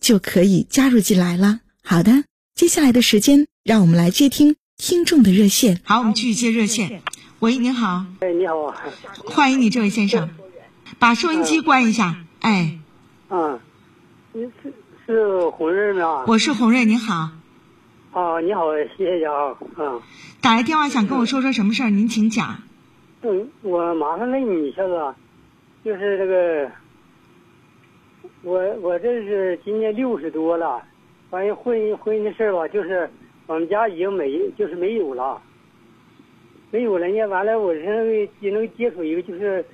[0.00, 1.60] 就可以加入进来了。
[1.82, 5.80] 好的，接下来的时间，让我们来接听听众的热线。
[5.84, 7.02] 好，我们继续接热线。
[7.40, 8.04] 喂，您好。
[8.20, 8.74] 哎，你好。
[9.26, 10.30] 欢迎你，这位先生。
[10.98, 12.24] 把收音机关一下。
[12.40, 12.78] 哎。
[13.30, 13.60] 嗯。
[14.32, 14.72] 您是
[15.06, 16.24] 是红瑞吗？
[16.26, 17.30] 我是红瑞，您好。
[18.12, 18.62] 哦，你好，
[18.96, 20.00] 谢谢啊，嗯。
[20.40, 21.90] 打来电话想跟我说说什么事儿？
[21.90, 22.62] 您请讲。
[23.22, 25.14] 嗯，我麻烦问你一下子，
[25.84, 26.70] 就是这个，
[28.42, 30.82] 我我这是今年六十多了，
[31.30, 33.08] 关于婚姻婚姻的事儿吧，就是
[33.46, 35.40] 我们家已经没就是没有了，
[36.70, 37.26] 没有了呢。
[37.26, 39.64] 完了，我是也能接触一个，就是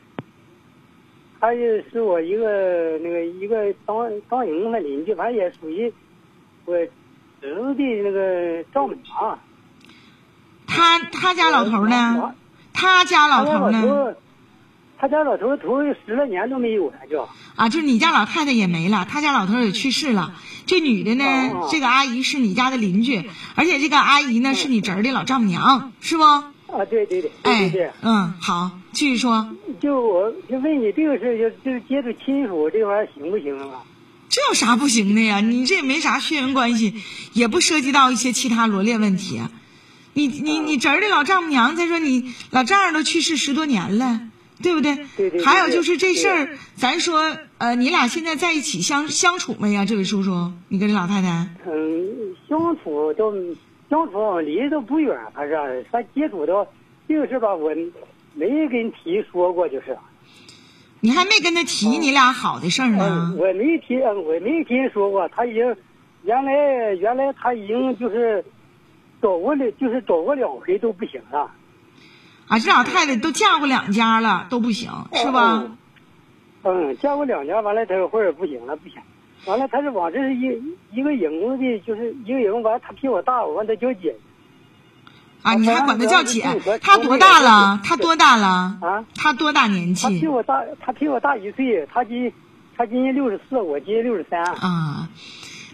[1.40, 5.92] 他也是我一个那个一个当当营的邻居，反正也属于
[6.64, 6.74] 我。
[7.40, 9.38] 侄子的那个丈母娘，
[10.66, 12.34] 他他家老头呢？
[12.72, 14.16] 他家老头呢？
[15.04, 20.34] 他家老头头十来年都没有了，就啊，就是你家老太太也没了，他家老头也去世了。
[20.64, 21.24] 这女的呢？
[21.70, 23.22] 这个阿姨是你家的邻居，
[23.54, 26.22] 而且这个阿姨呢是你侄儿的老丈母娘，是不？
[26.22, 29.54] 啊，对对对，对对，嗯，好，继续说。
[29.78, 33.84] 就我就问你这个事就就接触亲属这玩意儿行不行啊？
[34.30, 35.40] 这有啥不行的呀？
[35.40, 36.94] 你这也没啥血缘关系，
[37.34, 39.42] 也不涉及到一些其他罗列问题。
[40.14, 44.20] 你你你侄儿的老丈母娘，再说你老丈人都去世十多年了，
[44.64, 44.96] 对不对？
[45.16, 45.44] 对对。
[45.44, 49.84] 还有就是这事儿，咱说呃，你俩现在在一起相相处没呀？
[49.84, 51.46] 这位叔叔，你跟这老太太？
[51.66, 53.32] 嗯，相处都
[53.90, 56.66] 相处离得都不远，还是他接触到
[57.06, 57.70] 这个事吧，我
[58.34, 59.96] 没跟提说过，就是。
[61.00, 63.34] 你还没跟他提你俩好的事儿呢。
[63.38, 65.28] 我没提，我没听说过。
[65.28, 65.76] 他已经
[66.22, 68.42] 原来原来他已经就是
[69.20, 71.50] 找过了，就是找过两回都不行了。
[72.48, 75.64] 啊，这老太太都嫁过两家了，都不行，是吧？
[76.62, 78.98] 嗯，嫁过两家，完了他说或者不行了，不行。
[79.46, 80.48] 完了，她是往这是一
[80.92, 84.14] 一个营的，就是一个营，完了他比我大，我管她叫姐。
[85.42, 86.40] 啊，你还管她叫姐？
[86.80, 87.80] 她多大了？
[87.84, 88.78] 她多大了？
[88.80, 90.02] 啊，她多大年纪？
[90.02, 91.86] 她比我大，她比我大一岁。
[91.92, 92.32] 她今
[92.74, 94.42] 她今年六十四，我今年六十三。
[94.42, 95.10] 啊，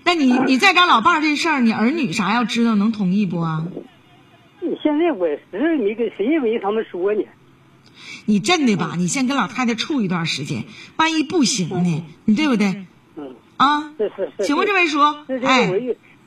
[0.05, 3.65] 那你你再找老伴儿这事儿，你儿女啥要知道能同意不啊？
[4.83, 7.23] 现在我实在没跟谁没他们说呢。
[8.27, 8.95] 你真的吧？
[8.97, 10.65] 你先跟老太太处一段时间，
[10.97, 12.05] 万一不行呢？
[12.25, 12.85] 你对不对？
[13.17, 13.35] 嗯。
[13.57, 13.93] 啊。
[13.99, 14.45] 是是是。
[14.45, 14.99] 请问这位叔？
[15.43, 15.73] 哎，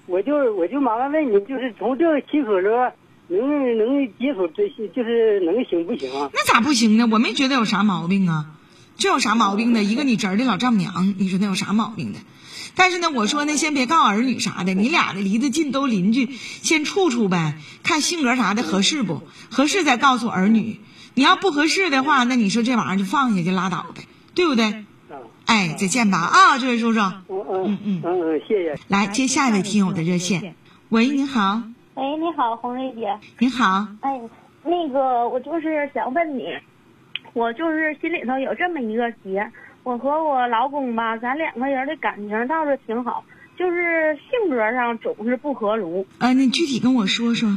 [0.05, 2.93] 我就我就麻烦问你，就是从这个亲属这。
[3.29, 6.29] 能能接触这些，就是能行不行啊？
[6.33, 7.07] 那咋不行呢？
[7.09, 8.47] 我没觉得有啥毛病啊，
[8.97, 9.81] 这有啥毛病的？
[9.81, 12.19] 一个你侄儿的老丈母娘，你说那有啥毛病的？
[12.75, 19.21] 但是呢，我说呢，先别告儿女啥的，你俩的离得近，都邻居，先处处呗，看性格啥的合适不？
[19.51, 20.79] 合适再告诉儿女。
[21.15, 24.01] 你要不合适的话，那你说这玩意儿就放下就拉倒呗，
[24.33, 24.85] 对不对？
[25.45, 26.99] 哎，再见吧啊，这位叔叔。
[26.99, 28.75] 嗯嗯嗯嗯，谢谢。
[28.87, 30.55] 来接下一位听友的热线。
[30.89, 31.61] 喂，你好。
[31.95, 33.19] 喂，你好，红瑞姐。
[33.39, 33.85] 你好。
[34.01, 34.19] 哎，
[34.63, 36.45] 那个，我就是想问你，
[37.33, 39.45] 我就是心里头有这么一个结，
[39.83, 43.23] 我和我老公吧，咱两个人的感情倒是挺好，
[43.57, 46.05] 就是性格上总是不合炉。
[46.19, 47.49] 啊，你具体跟我说说，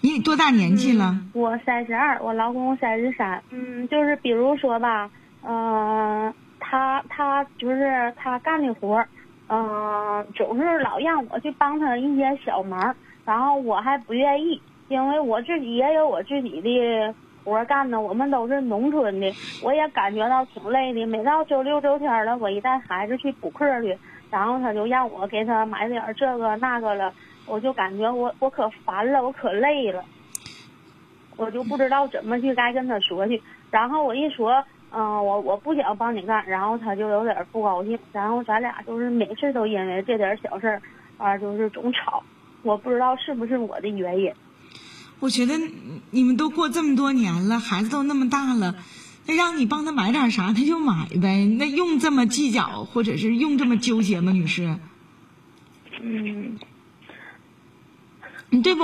[0.00, 1.18] 你多大年纪了？
[1.34, 3.42] 我三十二，我老公三十三。
[3.50, 5.10] 嗯，就是比如说吧，
[5.46, 9.04] 嗯，他他就是他干的活，
[9.48, 12.94] 嗯，总是老让我去帮他一些小忙。
[13.26, 18.00] 然后我还不愿意，因为我自己也有我自己的活干呢。
[18.00, 19.32] 我们都是农村的，
[19.62, 21.06] 我也感觉到挺累的。
[21.06, 23.96] 每到周六周天了，我一带孩子去补课去，
[24.30, 27.12] 然后他就让我给他买点这个那个了，
[27.46, 30.04] 我就感觉我我可烦了，我可累了，
[31.36, 33.40] 我就不知道怎么去该跟他说去。
[33.70, 37.98] 然后我一说，嗯，我我不想帮你干，然后他就有点不高兴。
[38.12, 40.82] 然后咱俩就是每次都因为这点小事儿。
[41.16, 42.20] 啊、就是总吵，
[42.64, 44.34] 我不知道是不是我的原因。
[45.24, 45.58] 我觉得
[46.10, 48.76] 你们都过这么多年了，孩子都那么大了，
[49.24, 51.46] 那让你帮他买点啥，他就买呗。
[51.46, 54.78] 那用这么计较，或者是用这么纠结吗，女士？
[56.02, 56.58] 嗯，
[58.50, 58.82] 你对不？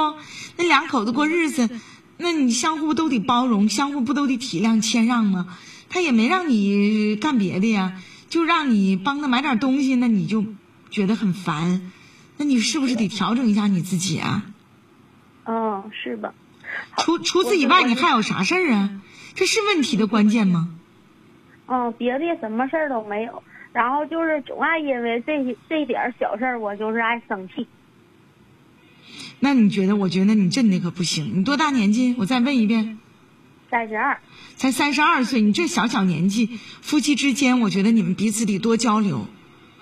[0.57, 1.69] 那两口子过日子，
[2.17, 5.59] 那你相互都得包容，相互不都得体谅谦让吗？
[5.91, 8.01] 他也没让你干别的呀，
[8.31, 10.47] 就让你帮他买点东西，那你就
[10.91, 11.93] 觉得很烦。
[12.39, 14.47] 那你是不是得调整一下你自己啊？
[15.51, 16.33] 嗯，是吧？
[16.99, 19.03] 除除此以外，你还有啥事儿啊？
[19.35, 20.69] 这是问题的关键吗？
[21.67, 23.43] 嗯，别的什么事儿都没有，
[23.73, 27.67] 然后就是总爱因为这这点儿小事儿，我就是爱生气。
[29.41, 29.97] 那你觉得？
[29.97, 31.33] 我觉得你真的可不行。
[31.35, 32.15] 你多大年纪？
[32.17, 32.99] 我再问一遍。
[33.73, 34.21] 三十二，
[34.57, 39.27] 才三十二岁，你这小小年纪，夫妻之间，我觉得你们彼此得多交流，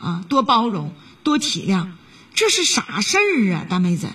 [0.00, 0.94] 啊，多包容，
[1.25, 1.88] 多体谅。
[2.32, 4.09] 这是啥事儿啊，大妹子？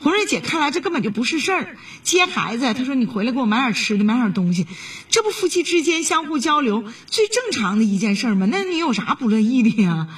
[0.00, 1.76] 红瑞姐看来这根本就不是事儿。
[2.02, 4.66] 接孩子，她说你回来给我买点吃的，买点东西，
[5.08, 8.46] 这不夫妻之间相互交流最正常的一件事吗？
[8.50, 10.08] 那你有啥不乐意的呀？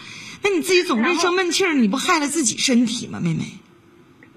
[0.43, 3.45] 那你自己总这生闷气儿，你不害了自己身体吗，妹妹？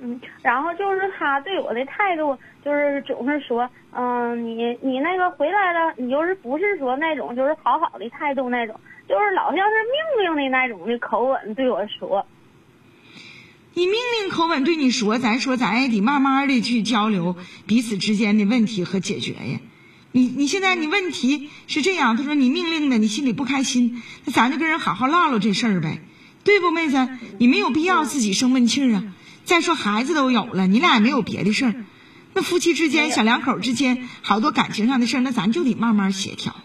[0.02, 9.74] 嗯，然后就是他对我的态度，就是总是说，嗯，你你那个回来了，你就是不是说那种就是好好的态度那种，就是老像是
[10.26, 12.26] 命令的那种的口吻对我说。
[13.76, 17.36] 你命令口吻对你说，咱说咱也得慢慢的去交流
[17.66, 19.60] 彼此之间的问题和解决呀。
[20.12, 26.04] 你你现在你问题是这样，他说你命令的，你心里不开心，那咱就跟人好好唠唠这事儿呗，
[26.44, 27.10] 对不，妹子？
[27.40, 29.04] 你没有必要自己生闷气儿啊。
[29.44, 31.86] 再说孩子都有了，你俩也没有别的事儿，
[32.36, 36.56] 那夫妻之间、小两口之间好多感情上的事儿，那咱就得慢慢协调，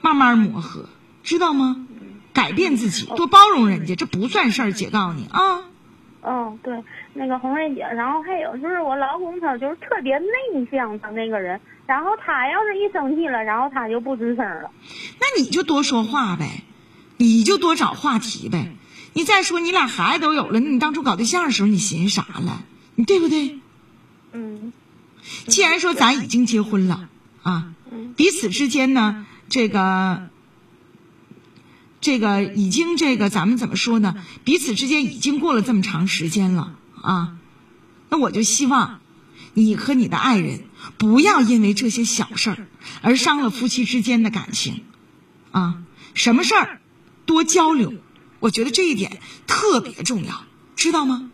[0.00, 0.88] 慢慢磨合，
[1.24, 1.88] 知道吗？
[2.32, 5.62] 改变自己，多包容人家，这不算事儿，姐告诉你啊。
[6.24, 6.82] 嗯，对，
[7.14, 10.26] 那个红瑞姐，然后还有就是我老公他就是特别内
[10.70, 14.70] 向，他那个人，然后他要是一生气了，然后他就不吱声了。
[15.20, 16.62] 那你就多说话呗，
[17.16, 18.68] 你就多找话题呗。
[19.14, 22.62] 你再说你俩孩子都有了，那你当初搞对象的时候你寻思啥了？
[22.94, 23.58] 你对不对？
[24.32, 24.72] 嗯。
[25.48, 27.08] 既然说咱已经结婚了
[27.42, 27.74] 啊，
[28.16, 30.28] 彼此之间呢，这个。
[32.02, 34.16] 这个已经，这个咱们怎么说呢？
[34.44, 37.38] 彼此之间已经过了这么长时间了啊，
[38.10, 39.00] 那我就希望
[39.54, 40.64] 你和你的爱人
[40.98, 42.66] 不要因为这些小事儿
[43.02, 44.82] 而伤了夫妻之间的感情
[45.52, 45.78] 啊。
[46.12, 46.80] 什么事儿
[47.24, 47.94] 多交流，
[48.40, 50.44] 我觉得这一点特别重要，
[50.74, 51.30] 知道吗？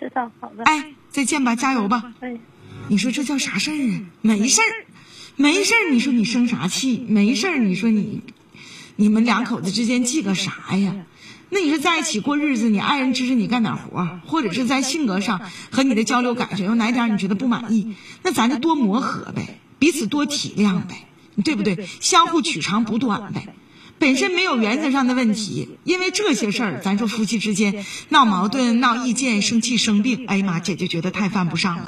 [0.00, 0.64] 知道，好的。
[0.64, 2.12] 哎，再见吧，加油吧。
[2.18, 2.40] 哎，
[2.88, 4.06] 你说这叫啥事儿啊？
[4.22, 4.86] 没事儿，
[5.36, 5.92] 没事儿。
[5.92, 6.98] 你说你生啥气？
[7.08, 7.58] 没事儿。
[7.58, 8.22] 你说你。
[8.96, 10.94] 你们两口子之间记个啥呀？
[11.50, 21.06] 那你说在一起过日子，你爱人支持你干点活，或者是在性格上和你的交流感觉有哪点你觉得不满意，那咱就多磨合呗，彼此多体谅呗，
[21.44, 21.86] 对不对？
[22.00, 23.54] 相互取长补短呗。
[23.96, 31.82] 本身没有原则上的问题，因为这些事儿，咱说夫妻之间闹矛盾、闹意见、生气、生病，哎呀妈，姐姐觉得太犯不上了。